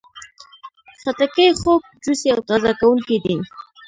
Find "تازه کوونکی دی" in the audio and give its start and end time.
2.47-3.37